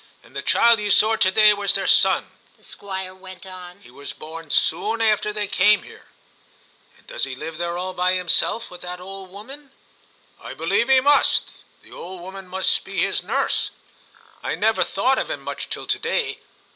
[0.13, 3.81] * And the child you saw to day was their son/ the Squire went on;*
[3.81, 6.07] he was born soon after they came here/
[6.97, 9.71] 'And does he live there all by himself, with that old woman?
[9.99, 11.43] *' I believe he must.
[11.83, 13.69] The old woman must be his nurse;
[14.41, 16.39] I never thought of him much till to day.